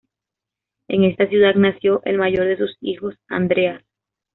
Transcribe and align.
En 0.87 1.03
esta 1.03 1.27
ciudad 1.27 1.53
nació 1.53 2.01
el 2.05 2.17
mayor 2.17 2.45
de 2.45 2.57
sus 2.57 2.75
hijos, 2.81 3.13
Andreas. 3.27 3.83